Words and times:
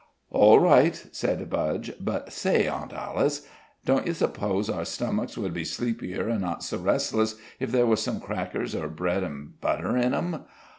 "All 0.31 0.59
right," 0.59 0.95
said 1.11 1.47
Budge. 1.47 1.93
"But 1.99 2.33
say, 2.33 2.67
Aunt 2.67 2.91
Alice, 2.91 3.47
don't 3.85 4.07
you 4.07 4.15
s'pose 4.15 4.67
our 4.67 4.83
stomachs 4.83 5.37
would 5.37 5.53
be 5.53 5.63
sleepier 5.63 6.27
an' 6.27 6.41
not 6.41 6.63
so 6.63 6.79
restless 6.79 7.35
if 7.59 7.71
there 7.71 7.85
was 7.85 8.01
some 8.01 8.19
crackers 8.19 8.73
or 8.73 8.87
bread 8.87 9.23
an' 9.23 9.53
butter 9.61 9.95
in 9.95 10.15
'em?" 10.15 10.45